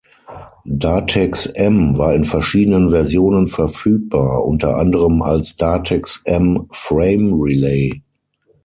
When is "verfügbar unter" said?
3.47-4.77